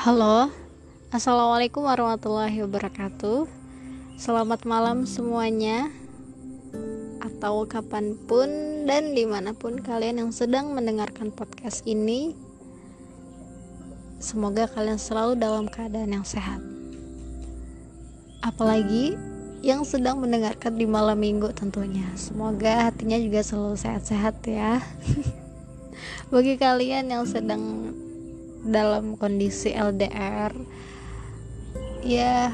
[0.00, 0.48] Halo,
[1.12, 3.44] assalamualaikum warahmatullahi wabarakatuh.
[4.16, 5.92] Selamat malam semuanya,
[7.20, 8.48] atau kapan pun
[8.88, 12.32] dan di mana pun kalian yang sedang mendengarkan podcast ini.
[14.24, 16.64] Semoga kalian selalu dalam keadaan yang sehat.
[18.40, 19.20] Apalagi
[19.60, 22.08] yang sedang mendengarkan di malam minggu tentunya.
[22.16, 24.80] Semoga hatinya juga selalu sehat-sehat ya.
[26.32, 27.92] Bagi kalian yang sedang
[28.60, 30.52] dalam kondisi LDR
[32.00, 32.52] ya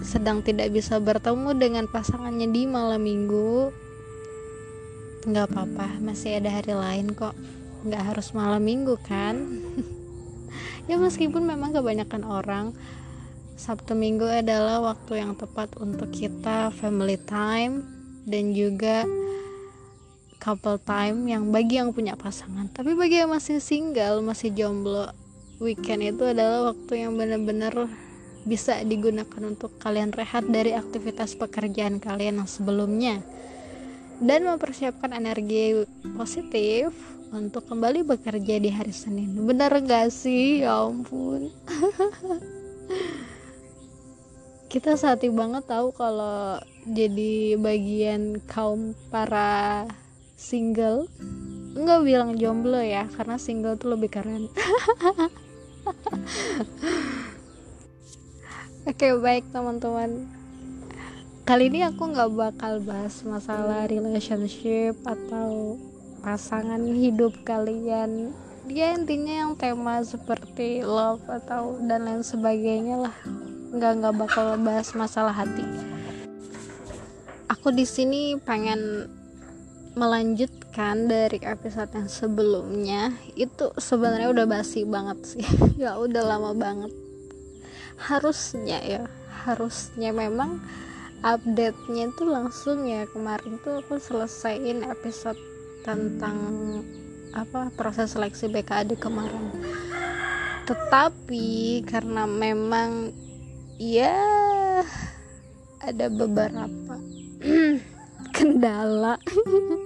[0.00, 3.72] sedang tidak bisa bertemu dengan pasangannya di malam minggu.
[5.26, 7.32] Nggak apa-apa masih ada hari lain kok.
[7.84, 9.36] Nggak harus malam minggu kan?
[10.86, 12.70] Ya meskipun memang kebanyakan orang
[13.58, 17.82] Sabtu Minggu adalah waktu yang tepat untuk kita family time
[18.22, 19.02] dan juga
[20.46, 22.70] couple time yang bagi yang punya pasangan.
[22.70, 25.10] Tapi bagi yang masih single masih jomblo
[25.58, 27.90] weekend itu adalah waktu yang benar-benar
[28.46, 33.18] bisa digunakan untuk kalian rehat dari aktivitas pekerjaan kalian yang sebelumnya.
[34.22, 35.82] Dan mempersiapkan energi
[36.14, 36.94] positif
[37.34, 39.34] untuk kembali bekerja di hari Senin.
[39.42, 40.62] Benar gak sih?
[40.62, 41.50] Ya ampun.
[44.72, 49.90] Kita saati banget tahu kalau jadi bagian kaum para
[50.36, 51.08] single.
[51.72, 54.52] Nggak bilang jomblo ya karena single tuh lebih keren.
[58.86, 60.28] Oke baik teman-teman.
[61.46, 65.80] Kali ini aku nggak bakal bahas masalah relationship atau
[66.22, 68.30] pasangan hidup kalian.
[68.66, 73.16] Dia intinya yang tema seperti love atau dan lain sebagainya lah.
[73.70, 75.62] Nggak nggak bakal bahas masalah hati.
[77.46, 79.06] Aku di sini pengen
[79.96, 85.46] melanjutkan dari episode yang sebelumnya itu sebenarnya udah basi banget sih.
[85.88, 86.92] Ya udah lama banget.
[87.96, 89.08] Harusnya ya
[89.48, 90.60] harusnya memang
[91.24, 93.08] update-nya itu langsung ya.
[93.08, 95.40] Kemarin tuh aku selesaiin episode
[95.88, 96.36] tentang
[97.32, 99.48] apa proses seleksi BKAD kemarin.
[100.68, 103.16] Tetapi karena memang
[103.80, 104.12] ya
[105.80, 107.00] ada beberapa
[108.36, 109.16] kendala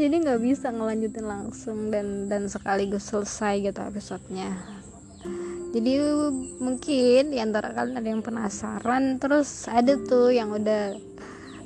[0.00, 4.56] jadi nggak bisa ngelanjutin langsung dan dan sekaligus selesai gitu episodenya.
[5.70, 6.02] Jadi
[6.58, 10.96] mungkin di antara kalian ada yang penasaran terus ada tuh yang udah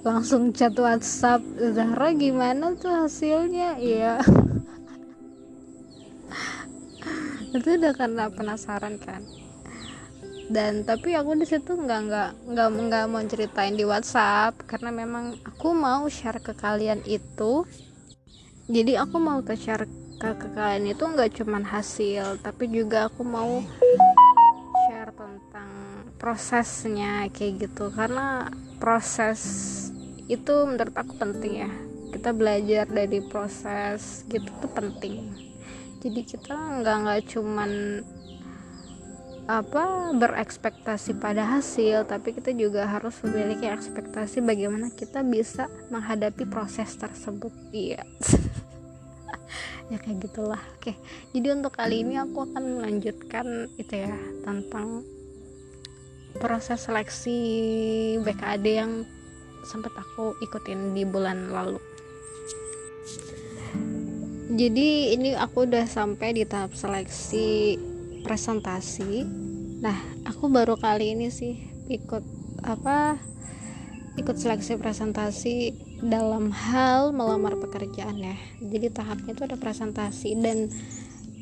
[0.05, 1.41] langsung chat WhatsApp
[1.73, 3.81] Zahra gimana tuh hasilnya?
[3.81, 4.21] Iya.
[7.57, 9.25] Itu udah karena penasaran kan.
[10.53, 15.41] Dan tapi aku di situ nggak nggak nggak nggak mau ceritain di WhatsApp karena memang
[15.41, 17.65] aku mau share ke kalian itu
[18.65, 19.85] jadi aku mau ke share
[20.17, 23.61] ke, ke kalian itu nggak cuman hasil tapi juga aku mau
[24.89, 25.71] share tentang
[26.25, 27.93] prosesnya kayak gitu.
[27.93, 28.49] Karena
[28.81, 29.41] proses
[30.25, 31.73] itu menurut aku penting ya.
[32.09, 35.35] Kita belajar dari proses gitu tuh penting.
[36.01, 38.01] Jadi kita nggak nggak cuman
[39.45, 46.93] apa berekspektasi pada hasil tapi kita juga harus memiliki ekspektasi bagaimana kita bisa menghadapi proses
[46.97, 47.53] tersebut.
[47.73, 48.05] Iya.
[49.93, 50.65] Ya kayak gitulah.
[50.81, 50.97] Oke
[51.37, 55.05] jadi untuk kali ini aku akan melanjutkan itu ya tentang
[56.41, 57.37] proses seleksi
[58.25, 59.05] BKAD yang
[59.69, 61.77] sempat aku ikutin di bulan lalu.
[64.55, 67.77] Jadi ini aku udah sampai di tahap seleksi
[68.25, 69.29] presentasi.
[69.85, 71.61] Nah aku baru kali ini sih
[71.93, 72.25] ikut
[72.65, 73.21] apa
[74.17, 80.71] ikut seleksi presentasi dalam hal melamar pekerjaan ya jadi tahapnya itu ada presentasi dan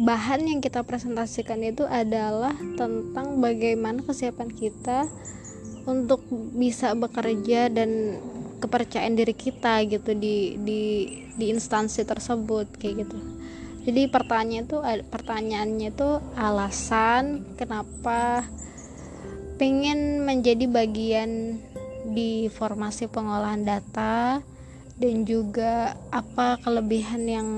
[0.01, 5.05] bahan yang kita presentasikan itu adalah tentang bagaimana kesiapan kita
[5.85, 6.25] untuk
[6.57, 8.17] bisa bekerja dan
[8.63, 10.81] kepercayaan diri kita gitu di di
[11.37, 13.19] di instansi tersebut kayak gitu
[13.83, 14.79] jadi pertanyaan itu
[15.11, 18.47] pertanyaannya itu alasan kenapa
[19.59, 21.59] pengen menjadi bagian
[22.11, 24.43] di formasi pengolahan data
[24.99, 27.49] dan juga apa kelebihan yang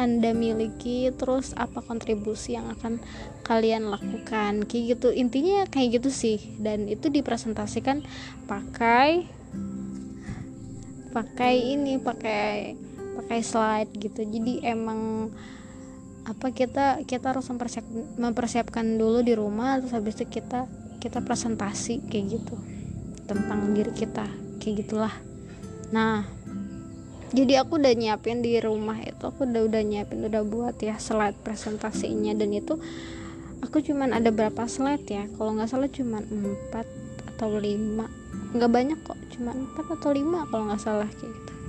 [0.00, 3.04] anda miliki terus apa kontribusi yang akan
[3.44, 4.64] kalian lakukan.
[4.64, 6.40] Kayak gitu intinya kayak gitu sih.
[6.56, 8.00] Dan itu dipresentasikan
[8.48, 9.28] pakai
[11.12, 12.78] pakai ini pakai
[13.20, 14.24] pakai slide gitu.
[14.24, 15.28] Jadi emang
[16.24, 17.86] apa kita kita harus mempersiap,
[18.20, 20.68] mempersiapkan dulu di rumah terus habis itu kita
[21.00, 22.56] kita presentasi kayak gitu
[23.24, 24.24] tentang diri kita
[24.60, 25.14] kayak gitulah.
[25.92, 26.24] Nah
[27.30, 31.38] jadi aku udah nyiapin di rumah itu aku udah udah nyiapin udah buat ya slide
[31.44, 32.34] presentasinya.
[32.36, 32.80] Dan itu
[33.60, 35.24] aku cuman ada berapa slide ya?
[35.36, 36.86] Kalau nggak salah cuman empat
[37.36, 38.10] atau lima.
[38.50, 41.59] Nggak banyak kok cuma empat atau lima kalau nggak salah kayak gitu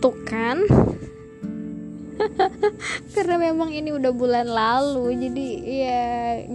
[0.00, 0.64] tuh kan
[3.16, 6.02] karena memang ini udah bulan lalu jadi ya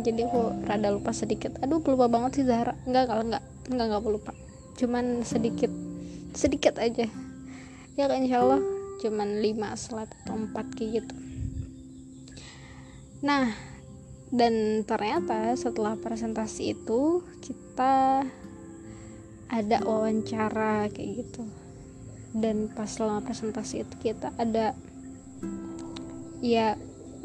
[0.01, 1.57] jadi aku rada lupa sedikit.
[1.61, 2.77] Aduh lupa banget sih Zahra.
[2.85, 3.43] Nggak kalau nggak
[3.73, 4.31] nggak nggak lupa.
[4.77, 5.71] Cuman sedikit
[6.37, 7.09] sedikit aja.
[7.95, 8.61] Ya kan insya Allah
[9.01, 11.15] cuman lima slide atau empat kayak gitu.
[13.25, 13.49] Nah
[14.33, 18.25] dan ternyata setelah presentasi itu kita
[19.45, 21.64] ada wawancara kayak gitu
[22.35, 24.75] dan pas selama presentasi itu kita ada
[26.43, 26.75] ya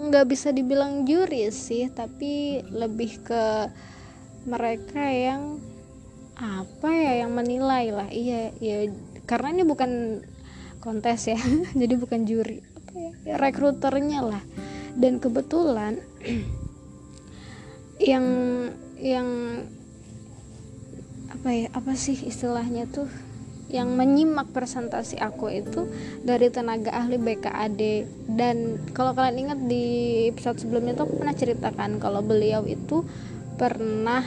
[0.00, 3.68] nggak bisa dibilang juri sih tapi lebih ke
[4.48, 5.58] mereka yang
[6.40, 8.08] apa ya yang menilai lah.
[8.08, 8.88] Iya ya
[9.28, 10.24] karena ini bukan
[10.80, 11.36] kontes ya
[11.80, 14.42] jadi bukan juri apa ya rekruternya lah.
[14.96, 16.00] Dan kebetulan
[18.10, 18.24] yang
[18.96, 19.28] yang
[21.28, 23.08] apa ya apa sih istilahnya tuh
[23.70, 25.86] yang menyimak presentasi aku itu
[26.26, 27.80] dari tenaga ahli BKAD
[28.34, 29.84] dan kalau kalian ingat di
[30.30, 33.06] episode sebelumnya tuh aku pernah ceritakan kalau beliau itu
[33.60, 34.24] pernah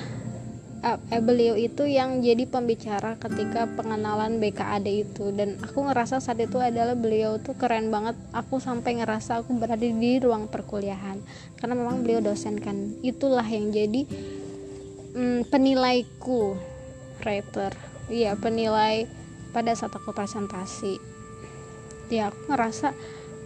[0.83, 5.31] eh, beliau itu yang jadi pembicara ketika pengenalan BKAD itu.
[5.31, 8.13] Dan aku ngerasa saat itu adalah beliau tuh keren banget.
[8.35, 11.17] Aku sampai ngerasa aku berada di ruang perkuliahan.
[11.57, 12.99] Karena memang beliau dosen kan.
[13.01, 14.05] Itulah yang jadi
[15.15, 16.59] mm, penilaiku
[17.23, 17.71] writer.
[18.11, 19.07] Iya penilai
[19.53, 20.97] pada saat aku presentasi.
[22.09, 22.91] Ya aku ngerasa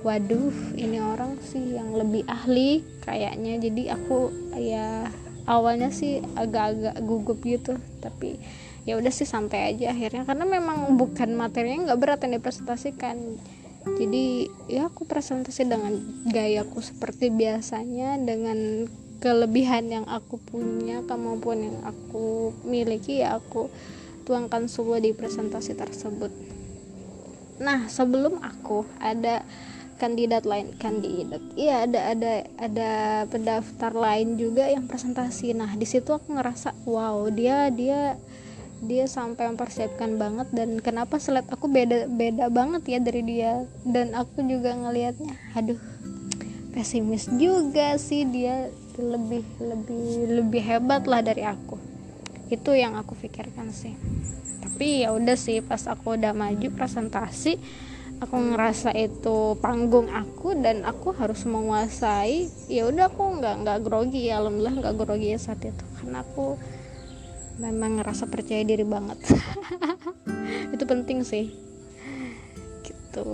[0.02, 3.60] waduh ini orang sih yang lebih ahli kayaknya.
[3.60, 5.12] Jadi aku ya
[5.46, 7.76] awalnya sih agak-agak gugup gitu.
[8.00, 8.40] Tapi
[8.88, 10.24] ya udah sih santai aja akhirnya.
[10.24, 13.20] Karena memang bukan materinya nggak berat yang dipresentasikan.
[13.88, 15.96] Jadi ya aku presentasi dengan
[16.28, 18.88] gayaku seperti biasanya dengan
[19.18, 23.72] kelebihan yang aku punya kemampuan yang aku miliki ya aku
[24.28, 26.30] tuangkan semua di presentasi tersebut.
[27.64, 29.48] Nah sebelum aku ada
[29.98, 31.40] kandidat lain kandidat.
[31.56, 32.92] Iya ada ada ada
[33.32, 35.56] pendaftar lain juga yang presentasi.
[35.56, 38.20] Nah di situ aku ngerasa wow dia dia
[38.78, 43.64] dia sampai mempersiapkan banget dan kenapa slide aku beda beda banget ya dari dia.
[43.88, 45.80] Dan aku juga ngelihatnya aduh
[46.76, 48.68] pesimis juga sih dia.
[48.98, 50.06] Lebih lebih
[50.42, 51.97] lebih hebat lah dari aku
[52.48, 53.96] itu yang aku pikirkan sih.
[54.64, 57.58] Tapi ya udah sih pas aku udah maju presentasi
[58.18, 64.34] aku ngerasa itu panggung aku dan aku harus menguasai ya udah aku nggak nggak grogi
[64.34, 65.86] ya alhamdulillah nggak grogi ya saat itu.
[66.02, 66.58] Karena aku
[67.58, 69.18] memang ngerasa percaya diri banget.
[70.74, 71.54] Itu penting sih.
[72.86, 73.26] Gitu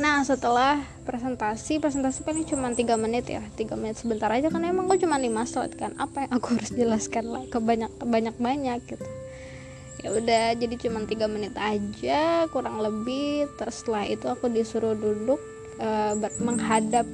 [0.00, 3.44] nah setelah presentasi presentasi paling cuma tiga menit ya.
[3.58, 5.92] Tiga menit sebentar aja kan emang gue cuma lima slide kan.
[6.00, 7.92] Apa yang aku harus jelaskan lah ke banyak
[8.40, 9.06] banyak gitu.
[10.00, 13.50] Ya udah jadi cuma tiga menit aja kurang lebih.
[13.60, 15.42] Terus setelah itu aku disuruh duduk
[15.76, 17.04] uh, menghadap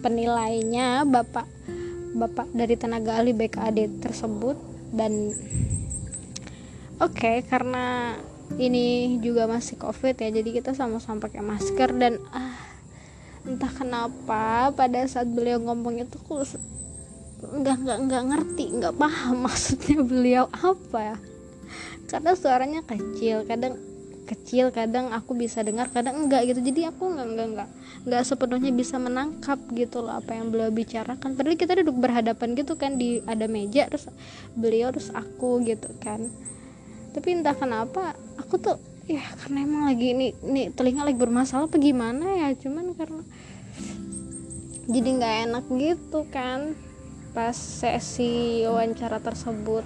[0.00, 1.44] penilainya bapak
[2.14, 4.56] bapak dari tenaga ahli BKAD tersebut.
[4.94, 5.34] Dan
[6.96, 8.16] oke okay, karena
[8.56, 12.56] ini juga masih covid ya jadi kita sama-sama pakai masker dan ah
[13.48, 16.44] entah kenapa pada saat beliau ngomong itu aku
[17.38, 21.16] nggak nggak nggak ngerti nggak paham maksudnya beliau apa ya.
[22.08, 23.76] Karena suaranya kecil kadang
[24.28, 26.60] kecil kadang aku bisa dengar kadang enggak gitu.
[26.60, 27.68] Jadi aku enggak enggak enggak
[28.04, 31.36] enggak sepenuhnya bisa menangkap gitu loh apa yang beliau bicarakan.
[31.36, 34.10] Padahal kita duduk berhadapan gitu kan di ada meja terus
[34.52, 36.28] beliau terus aku gitu kan
[37.12, 38.76] tapi entah kenapa aku tuh
[39.08, 42.48] ya karena emang lagi ini nih telinga lagi bermasalah apa gimana ya?
[42.54, 43.24] Cuman karena
[44.88, 46.76] jadi nggak enak gitu kan
[47.32, 49.84] pas sesi wawancara tersebut.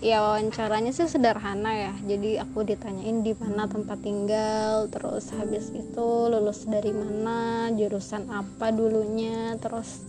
[0.00, 1.92] Ya wawancaranya sih sederhana ya.
[2.06, 8.72] Jadi aku ditanyain di mana tempat tinggal terus habis itu lulus dari mana jurusan apa
[8.72, 10.00] dulunya terus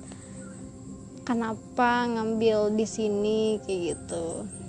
[1.27, 4.60] kenapa ngambil di sini kayak gitu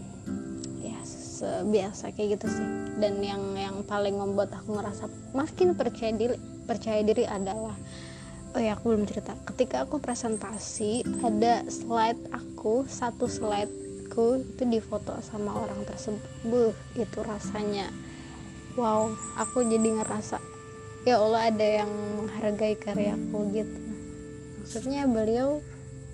[1.68, 2.66] biasa kayak gitu sih.
[2.98, 7.74] Dan yang yang paling membuat aku ngerasa makin percaya diri percaya diri adalah
[8.52, 9.34] oh ya aku belum cerita.
[9.48, 16.74] Ketika aku presentasi ada slide aku satu slideku itu difoto sama orang tersebut.
[16.94, 17.90] Itu rasanya
[18.78, 20.40] wow aku jadi ngerasa
[21.02, 21.90] ya Allah ada yang
[22.22, 23.78] menghargai karyaku gitu.
[24.62, 25.58] Maksudnya beliau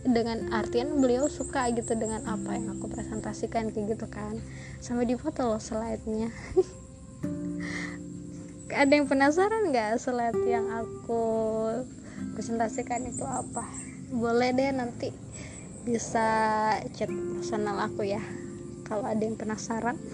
[0.06, 4.38] dengan artian beliau suka gitu dengan apa yang aku presentasikan kayak gitu kan.
[4.78, 6.30] Sampai di foto loh slide-nya.
[8.68, 11.24] Ada yang penasaran nggak slide yang aku
[12.36, 13.64] presentasikan itu apa?
[14.14, 15.10] Boleh deh nanti
[15.82, 16.28] bisa
[16.94, 18.20] chat personal aku ya
[18.84, 19.96] kalau ada yang penasaran.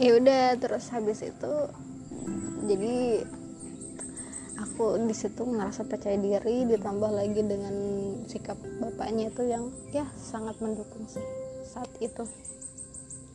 [0.00, 1.54] Ya udah terus habis itu
[2.64, 3.20] jadi
[4.60, 7.74] aku di situ ngerasa percaya diri ditambah lagi dengan
[8.28, 11.24] sikap bapaknya itu yang ya sangat mendukung sih
[11.64, 12.28] saat itu.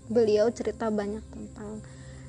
[0.06, 1.82] Beliau cerita banyak tentang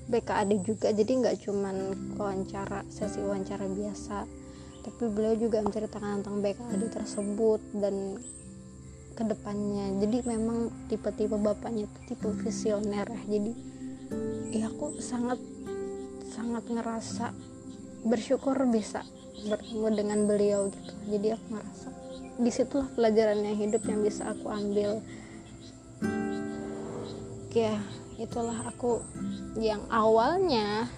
[0.07, 1.77] BKAD juga jadi nggak cuman
[2.15, 4.23] wawancara sesi wawancara biasa
[4.87, 8.15] tapi beliau juga menceritakan tentang BKAD tersebut dan
[9.19, 13.53] ke depannya jadi memang tipe-tipe bapaknya itu tipe visioner ya jadi
[14.55, 15.43] ya aku sangat
[16.31, 17.35] sangat ngerasa
[18.07, 19.03] bersyukur bisa
[19.45, 20.93] bertemu dengan beliau gitu.
[21.11, 21.89] Jadi aku ngerasa
[22.37, 25.01] di situlah pelajarannya hidup yang bisa aku ambil.
[27.57, 27.81] Ya
[28.21, 29.01] itulah aku
[29.57, 30.89] yang awalnya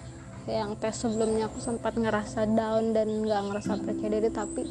[0.47, 4.63] yang tes sebelumnya aku sempat ngerasa down dan nggak ngerasa percaya diri tapi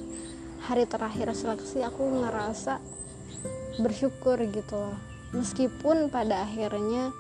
[0.65, 2.81] hari terakhir seleksi aku ngerasa
[3.81, 4.99] bersyukur gitu loh.
[5.33, 7.13] Meskipun pada akhirnya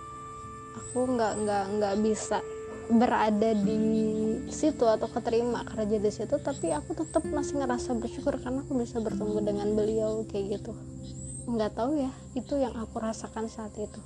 [0.76, 2.40] aku nggak nggak nggak bisa
[2.88, 3.80] berada di
[4.48, 8.96] situ atau keterima kerja di situ tapi aku tetap masih ngerasa bersyukur karena aku bisa
[8.96, 10.72] bertemu dengan beliau kayak gitu.
[11.48, 14.00] Nggak tahu ya itu yang aku rasakan saat itu.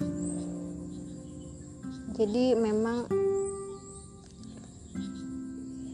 [2.12, 3.06] Jadi memang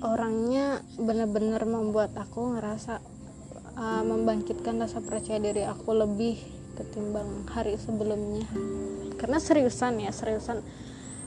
[0.02, 2.99] orangnya benar-benar membuat aku ngerasa
[3.76, 6.40] uh, membangkitkan rasa percaya diri aku lebih
[6.75, 8.47] ketimbang hari sebelumnya.
[9.18, 10.62] Karena seriusan ya seriusan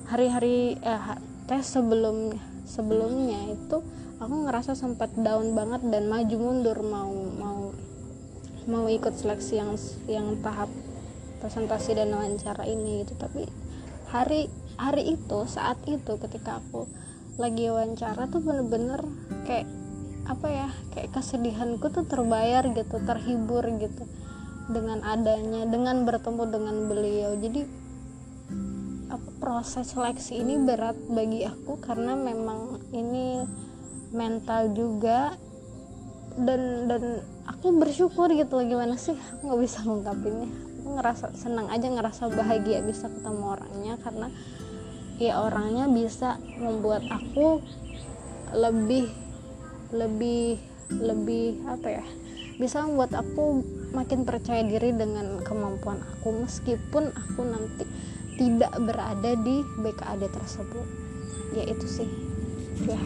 [0.07, 2.31] hari-hari eh, tes sebelum
[2.63, 3.83] sebelumnya itu
[4.23, 7.75] aku ngerasa sempat down banget dan maju mundur mau mau
[8.71, 9.75] mau ikut seleksi yang
[10.07, 10.71] yang tahap
[11.43, 13.19] presentasi dan wawancara ini gitu.
[13.19, 13.51] Tapi
[14.15, 14.47] hari
[14.79, 16.87] hari itu saat itu ketika aku
[17.35, 19.03] lagi wawancara tuh bener-bener
[19.43, 19.67] kayak
[20.31, 24.07] apa ya kayak kesedihanku tuh terbayar gitu terhibur gitu
[24.71, 27.35] dengan adanya dengan bertemu dengan beliau.
[27.35, 27.80] Jadi
[29.51, 33.43] proses seleksi ini berat bagi aku karena memang ini
[34.15, 35.35] mental juga.
[36.31, 41.91] Dan dan aku bersyukur gitu gimana sih aku nggak bisa ngungkapinnya aku ngerasa senang aja
[41.91, 44.27] ngerasa bahagia bisa ketemu orangnya karena
[45.19, 47.59] ya orangnya bisa membuat aku
[48.55, 49.11] lebih
[49.91, 50.55] lebih
[51.03, 52.05] lebih apa ya
[52.55, 53.59] bisa membuat aku
[53.91, 56.45] makin percaya diri dengan kemampuan aku.
[56.45, 57.83] Meskipun aku nanti
[58.41, 60.87] tidak berada di BKAD tersebut.
[61.53, 62.09] Ya itu sih.
[62.89, 62.97] Ya.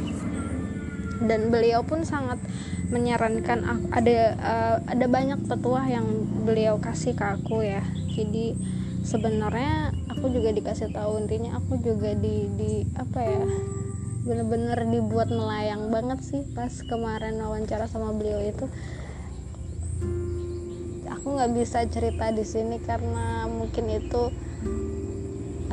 [1.20, 2.40] Dan beliau pun sangat
[2.88, 6.08] menyarankan ada uh, ada banyak petuah yang
[6.48, 7.84] beliau kasih ke aku ya.
[8.16, 8.56] Jadi
[9.04, 11.20] sebenarnya aku juga dikasih tahu.
[11.20, 13.44] Intinya aku juga di di apa ya
[14.26, 18.72] bener-bener dibuat melayang banget sih pas kemarin wawancara sama beliau itu.
[21.12, 24.32] Aku nggak bisa cerita di sini karena mungkin itu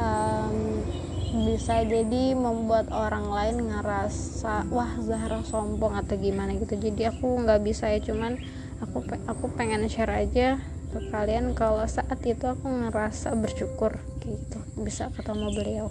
[0.02, 0.82] um,
[1.32, 6.76] bisa jadi membuat orang lain ngerasa wah Zahra sombong atau gimana gitu.
[6.76, 8.36] Jadi aku nggak bisa ya cuman
[8.84, 10.60] aku aku pengen share aja
[10.92, 15.88] ke kalian kalau saat itu aku ngerasa bersyukur gitu bisa ketemu beliau.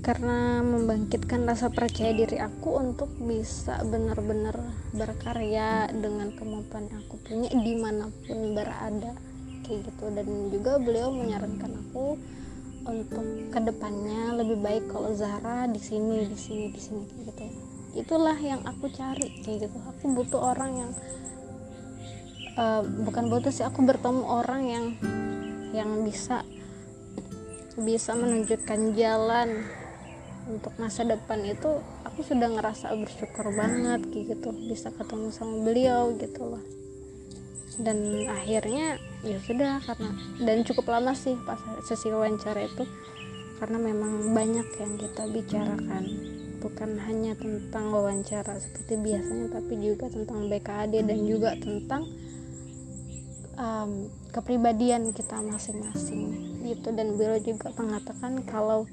[0.00, 4.56] Karena membangkitkan rasa percaya diri aku untuk bisa benar-benar
[4.96, 9.12] berkarya dengan kemampuan yang aku punya di mana pun berada
[9.70, 10.04] kayak gitu.
[10.10, 12.18] Dan juga beliau menyarankan aku
[12.90, 17.44] untuk ke depannya lebih baik kalau Zahra di sini di sini di sini kayak gitu.
[18.02, 19.78] Itulah yang aku cari kayak gitu.
[19.78, 20.90] Aku butuh orang yang
[22.58, 24.86] uh, bukan butuh sih aku bertemu orang yang
[25.70, 26.42] yang bisa
[27.78, 29.64] bisa menunjukkan jalan
[30.50, 34.50] untuk masa depan itu aku sudah ngerasa bersyukur banget gitu.
[34.66, 36.79] Bisa ketemu sama beliau gitu loh
[37.80, 40.10] dan akhirnya ya sudah karena
[40.40, 42.84] dan cukup lama sih pas sesi wawancara itu.
[43.60, 46.04] Karena memang banyak yang kita bicarakan.
[46.60, 52.04] Bukan hanya tentang wawancara seperti biasanya tapi juga tentang BKAD dan juga tentang
[53.56, 56.56] um, kepribadian kita masing-masing.
[56.64, 58.88] Gitu dan beliau juga mengatakan kalau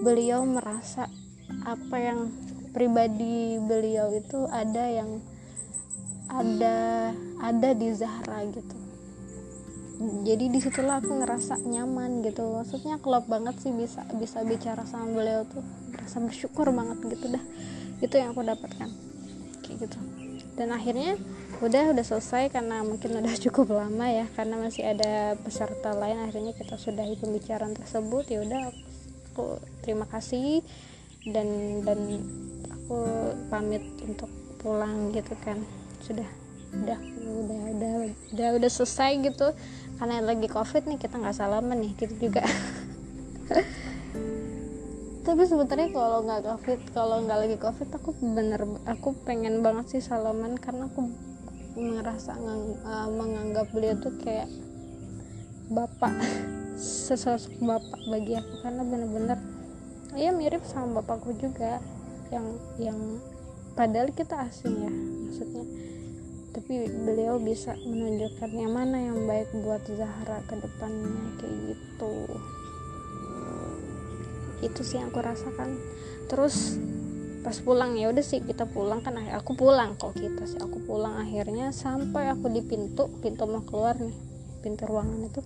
[0.00, 1.08] beliau merasa
[1.64, 2.32] apa yang
[2.70, 5.20] pribadi beliau itu ada yang
[6.30, 7.10] ada
[7.42, 8.76] ada di Zahra gitu.
[10.00, 12.56] Jadi di situlah aku ngerasa nyaman gitu.
[12.56, 15.60] Maksudnya klop banget sih bisa bisa bicara sama beliau tuh.
[15.92, 17.44] Merasa bersyukur banget gitu dah.
[18.00, 18.88] Itu yang aku dapatkan.
[19.60, 19.98] Kayak gitu.
[20.56, 21.20] Dan akhirnya
[21.60, 24.24] udah udah selesai karena mungkin udah cukup lama ya.
[24.32, 28.24] Karena masih ada peserta lain akhirnya kita sudahi pembicaraan tersebut.
[28.32, 28.72] Ya udah
[29.36, 30.64] aku terima kasih.
[31.28, 32.24] Dan dan
[32.72, 33.04] aku
[33.52, 34.32] pamit untuk
[34.64, 35.60] pulang gitu kan
[36.00, 36.28] sudah
[36.70, 37.92] udah udah udah
[38.34, 39.52] udah udah selesai gitu.
[40.00, 42.40] Karena lagi covid nih kita nggak salaman nih gitu juga.
[45.26, 50.02] Tapi sebetulnya kalau nggak covid kalau nggak lagi covid aku bener aku pengen banget sih
[50.02, 50.56] salaman.
[50.56, 51.10] Karena aku
[51.76, 54.48] ngerasa uh, menganggap beliau tuh kayak
[55.70, 56.16] bapak
[56.80, 58.54] sesosok bapak bagi aku.
[58.64, 59.38] Karena bener-bener
[60.16, 61.82] ya mirip sama bapakku juga.
[62.30, 62.46] Yang
[62.78, 63.00] yang
[63.74, 64.92] padahal kita asing ya
[65.30, 65.89] maksudnya
[66.50, 72.14] tapi beliau bisa menunjukkan yang mana yang baik buat Zahra ke depannya kayak gitu.
[74.60, 75.78] Itu sih yang aku rasakan.
[76.26, 76.78] Terus
[77.40, 81.22] pas pulang ya udah sih kita pulang kan aku pulang kok kita sih aku pulang.
[81.22, 84.14] Akhirnya sampai aku di pintu pintu mau keluar nih
[84.60, 85.40] pintu ruangan itu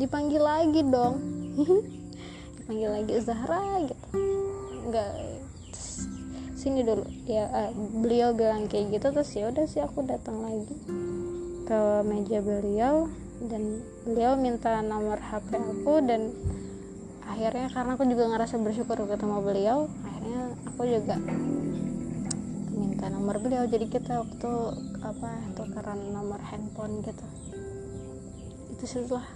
[0.00, 1.16] dipanggil lagi dong.
[2.56, 4.06] Dipanggil lagi Zahra gitu.
[4.88, 5.12] Nggak
[6.66, 7.06] sini dulu.
[7.30, 7.70] Ya uh,
[8.02, 10.74] beliau bilang kayak gitu terus ya udah sih aku datang lagi
[11.62, 13.06] ke meja beliau
[13.46, 16.34] dan beliau minta nomor HP aku dan
[17.22, 21.16] akhirnya karena aku juga ngerasa bersyukur ketemu beliau akhirnya aku juga
[22.74, 23.62] minta nomor beliau.
[23.70, 24.50] Jadi kita waktu
[25.06, 27.26] apa tukeran nomor handphone gitu.
[28.74, 29.26] Itu setelah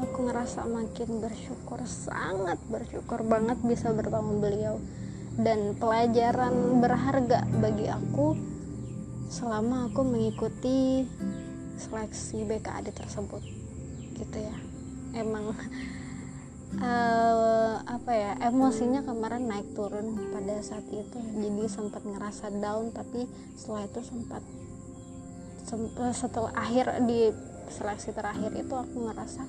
[0.00, 4.76] aku ngerasa makin bersyukur sangat bersyukur banget bisa bertemu beliau
[5.34, 8.38] dan pelajaran berharga bagi aku
[9.26, 11.02] selama aku mengikuti
[11.74, 13.42] seleksi BKAD tersebut.
[14.14, 14.56] Gitu ya.
[15.18, 15.50] Emang
[16.78, 21.18] uh, apa ya emosinya kemarin naik turun pada saat itu.
[21.18, 23.26] Jadi sempat ngerasa down tapi
[23.58, 24.42] setelah itu sempat
[26.14, 27.32] setelah akhir di
[27.72, 29.42] seleksi terakhir itu aku ngerasa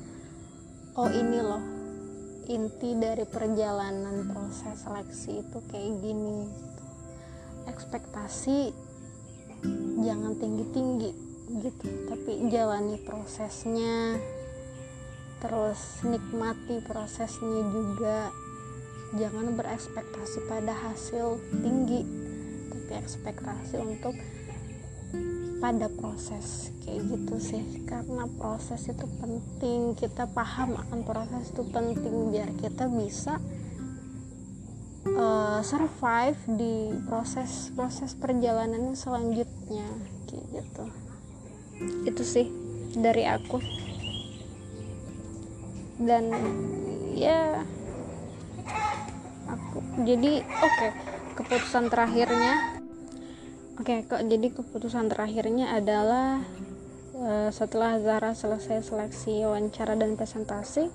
[0.95, 1.84] oh ini loh
[2.45, 6.45] inti dari perjalanan proses seleksi itu kayak gini.
[7.65, 8.69] Ekspektasi
[10.05, 11.11] jangan tinggi-tinggi
[11.65, 14.17] gitu tapi jalani prosesnya
[15.41, 18.29] terus nikmati prosesnya juga.
[19.15, 22.03] Jangan berekspektasi pada hasil tinggi
[22.73, 24.13] tapi ekspektasi untuk
[25.65, 27.63] pada proses kayak gitu sih.
[27.89, 33.41] Karena proses itu penting kita paham akan proses itu penting biar kita bisa
[35.17, 39.89] uh, survive di proses proses perjalanan selanjutnya
[40.29, 40.85] kayak gitu.
[42.05, 42.45] Itu sih
[42.93, 43.57] dari aku.
[45.97, 46.29] Dan
[47.17, 47.65] ya
[49.49, 50.91] aku jadi oke okay,
[51.41, 52.74] keputusan terakhirnya
[53.75, 56.39] Oke, okay, kok jadi keputusan terakhirnya adalah
[57.19, 60.87] uh, setelah Zara selesai seleksi wawancara dan presentasi,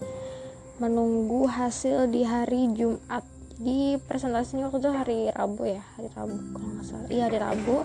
[0.80, 3.20] menunggu hasil di hari Jumat.
[3.60, 7.08] Di presentasinya waktu itu hari Rabu ya, hari Rabu kalau nggak salah.
[7.12, 7.76] Iya hari Rabu.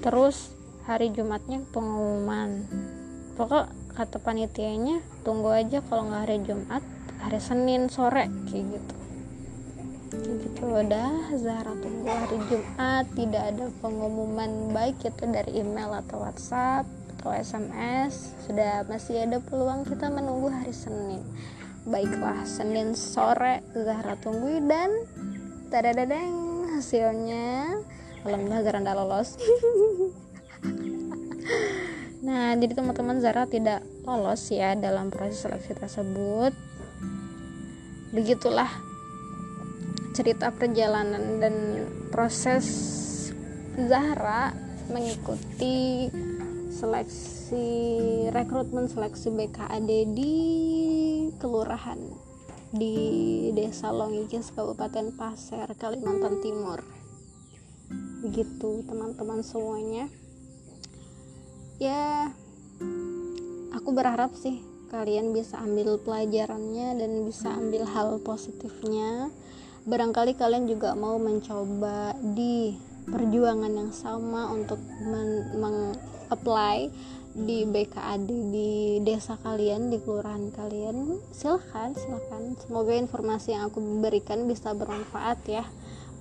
[0.00, 0.56] Terus
[0.88, 2.64] hari Jumatnya pengumuman.
[3.36, 6.80] Pokok kata panitianya tunggu aja kalau nggak hari Jumat,
[7.20, 9.01] hari Senin sore kayak gitu
[10.12, 16.84] gitu udah Zahra tunggu hari Jumat tidak ada pengumuman baik itu dari email atau WhatsApp
[17.16, 21.24] atau SMS sudah masih ada peluang kita menunggu hari Senin.
[21.88, 24.92] Baiklah Senin sore Zahra tunggu dan
[25.72, 27.80] tadadadeng hasilnya
[28.28, 29.30] alhamdulillah Zahra tidak lolos.
[32.22, 36.54] Nah jadi teman-teman Zara tidak lolos ya dalam proses seleksi tersebut.
[38.14, 38.70] Begitulah
[40.12, 42.68] cerita perjalanan dan proses
[43.80, 44.52] Zahra
[44.92, 46.12] mengikuti
[46.68, 47.68] seleksi
[48.28, 50.36] rekrutmen seleksi BKAD di
[51.40, 51.96] kelurahan
[52.72, 52.96] di
[53.56, 56.84] Desa Longikis Kabupaten Pasir Kalimantan Timur.
[58.20, 60.12] Begitu teman-teman semuanya.
[61.80, 62.28] Ya
[63.72, 64.60] aku berharap sih
[64.92, 69.32] kalian bisa ambil pelajarannya dan bisa ambil hal positifnya
[69.82, 74.78] barangkali kalian juga mau mencoba di perjuangan yang sama untuk
[75.58, 76.86] meng-apply
[77.32, 81.18] di BKAD di desa kalian di kelurahan kalian.
[81.34, 82.54] Silahkan silahkan.
[82.62, 85.64] Semoga informasi yang aku berikan bisa bermanfaat ya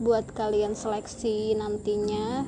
[0.01, 2.47] buat kalian seleksi nantinya.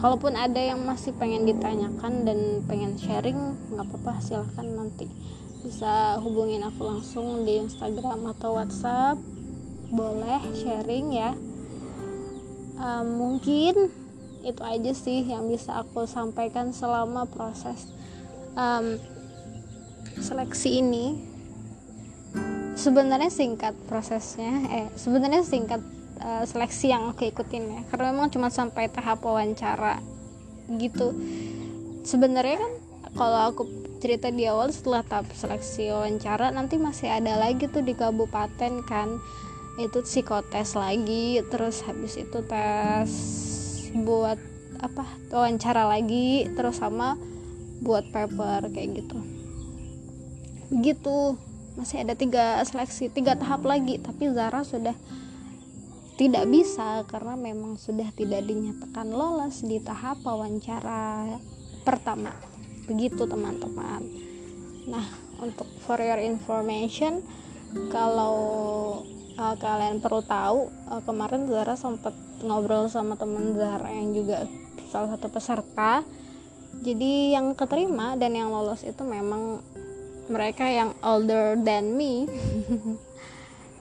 [0.00, 3.36] Kalaupun ada yang masih pengen ditanyakan dan pengen sharing
[3.68, 5.06] nggak apa-apa silahkan nanti
[5.60, 9.20] bisa hubungin aku langsung di Instagram atau WhatsApp
[9.90, 11.34] boleh sharing ya.
[12.80, 13.92] Um, mungkin
[14.40, 17.92] itu aja sih yang bisa aku sampaikan selama proses
[18.56, 18.96] um,
[20.16, 21.20] seleksi ini.
[22.78, 25.84] Sebenarnya singkat prosesnya eh sebenarnya singkat
[26.24, 27.80] uh, seleksi yang aku ikutin ya.
[27.92, 30.00] Karena memang cuma sampai tahap wawancara
[30.80, 31.12] gitu.
[32.06, 32.72] Sebenarnya kan
[33.12, 33.62] kalau aku
[34.00, 39.20] cerita di awal setelah tahap seleksi wawancara nanti masih ada lagi tuh di kabupaten kan
[39.80, 43.08] itu psikotes lagi terus habis itu tes
[43.96, 44.36] buat
[44.80, 47.16] apa wawancara lagi terus sama
[47.80, 49.18] buat paper kayak gitu.
[50.84, 51.18] Gitu.
[51.80, 54.96] Masih ada tiga seleksi tiga tahap lagi tapi Zara sudah
[56.20, 61.24] tidak bisa karena memang sudah tidak dinyatakan lolos di tahap wawancara
[61.80, 62.36] pertama.
[62.84, 64.04] Begitu teman-teman.
[64.92, 65.06] Nah
[65.40, 67.24] untuk for your information
[67.88, 68.36] kalau
[69.40, 72.12] uh, kalian perlu tahu uh, kemarin Zara sempat
[72.44, 74.44] ngobrol sama teman Zara yang juga
[74.92, 76.04] salah satu peserta.
[76.84, 79.64] Jadi yang keterima dan yang lolos itu memang
[80.30, 82.28] mereka yang older than me.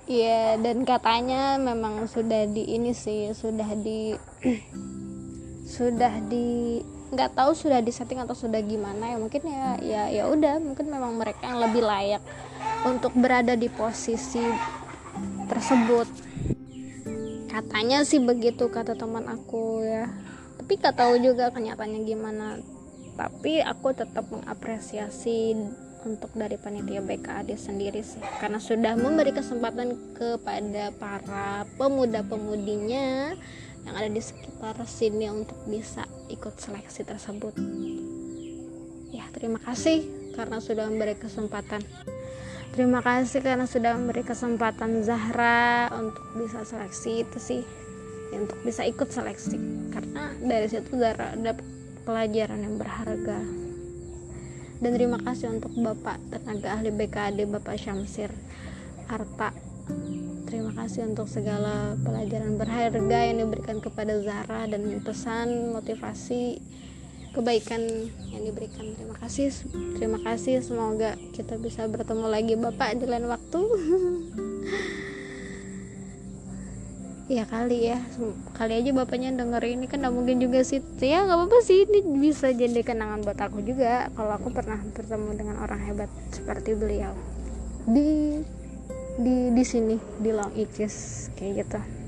[0.09, 4.17] Iya dan katanya memang sudah di ini sih sudah di
[5.77, 6.81] sudah di
[7.13, 10.89] nggak tahu sudah di setting atau sudah gimana ya mungkin ya ya ya udah mungkin
[10.89, 12.25] memang mereka yang lebih layak
[12.89, 14.41] untuk berada di posisi
[15.49, 16.07] tersebut.
[17.49, 20.05] Katanya sih begitu kata teman aku ya.
[20.61, 22.61] Tapi nggak tahu juga kenyataannya gimana.
[23.17, 25.57] Tapi aku tetap mengapresiasi
[26.07, 28.21] untuk dari panitia BKAD sendiri sih.
[28.39, 33.35] Karena sudah memberi kesempatan kepada para pemuda-pemudinya
[33.83, 37.57] yang ada di sekitar sini untuk bisa ikut seleksi tersebut.
[39.09, 40.05] Ya terima kasih
[40.37, 41.83] karena sudah memberi kesempatan
[42.75, 47.61] terima kasih karena sudah memberi kesempatan Zahra untuk bisa seleksi itu sih.
[48.29, 49.57] Ya, untuk bisa ikut seleksi.
[49.89, 51.65] Karena dari situ Zahra dapat
[52.05, 53.39] pelajaran yang berharga.
[54.79, 58.31] Dan terima kasih untuk Bapak tenaga ahli BKD Bapak Syamsir
[59.11, 59.51] Arta.
[60.47, 66.57] Terima kasih untuk segala pelajaran berharga yang diberikan kepada Zara dan pesan motivasi
[67.33, 67.81] kebaikan
[68.33, 68.93] yang diberikan.
[68.97, 69.49] Terima kasih
[69.97, 70.61] terima kasih.
[70.61, 73.61] Semoga kita bisa bertemu lagi Bapak di lain waktu.
[77.29, 78.01] Ya kali ya.
[78.57, 80.81] Kali aja bapaknya denger ini kan gak mungkin juga sih.
[80.97, 81.85] Ya nggak apa-apa sih.
[81.85, 84.09] Ini bisa jadi kenangan buat aku juga.
[84.17, 87.13] Kalau aku pernah bertemu dengan orang hebat seperti beliau.
[87.85, 88.41] Di
[89.21, 91.98] di di sini di Long Icis kayak gitu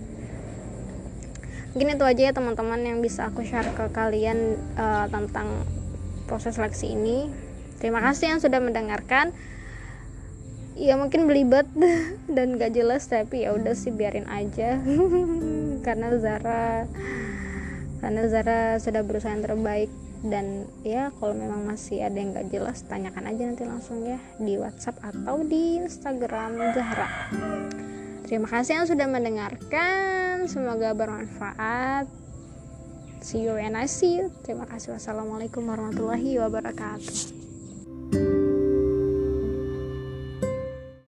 [1.72, 5.64] mungkin itu aja ya teman-teman yang bisa aku share ke kalian uh, tentang
[6.28, 7.32] proses seleksi ini.
[7.80, 9.32] Terima kasih yang sudah mendengarkan.
[10.76, 11.68] Ya mungkin belibet
[12.36, 14.80] dan gak jelas tapi ya udah sih biarin aja.
[15.86, 16.88] Karena Zara
[18.02, 19.92] karena Zara sudah berusaha yang terbaik.
[20.22, 24.54] Dan ya kalau memang masih ada yang gak jelas tanyakan aja nanti langsung ya di
[24.54, 27.10] WhatsApp atau di Instagram Zahra
[28.32, 30.48] terima kasih yang sudah mendengarkan.
[30.48, 32.08] Semoga bermanfaat.
[33.20, 34.32] See you and I see you.
[34.48, 34.96] Terima kasih.
[34.96, 38.39] Wassalamualaikum warahmatullahi wabarakatuh